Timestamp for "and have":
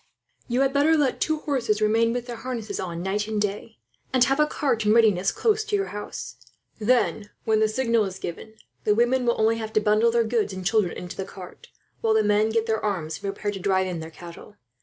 4.11-4.39